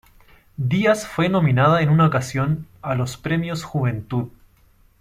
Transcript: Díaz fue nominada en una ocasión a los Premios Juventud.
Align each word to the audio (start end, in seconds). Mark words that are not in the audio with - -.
Díaz 0.57 1.05
fue 1.07 1.29
nominada 1.29 1.83
en 1.83 1.89
una 1.89 2.07
ocasión 2.07 2.65
a 2.81 2.95
los 2.95 3.17
Premios 3.17 3.63
Juventud. 3.63 4.29